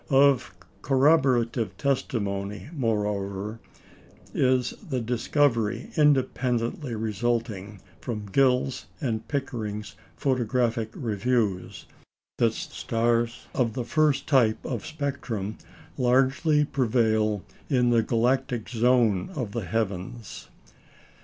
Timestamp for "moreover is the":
2.73-4.99